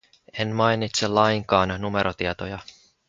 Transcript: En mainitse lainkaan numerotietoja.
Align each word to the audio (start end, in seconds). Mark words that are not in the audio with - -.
En 0.33 0.53
mainitse 0.55 1.05
lainkaan 1.07 1.75
numerotietoja. 1.81 2.59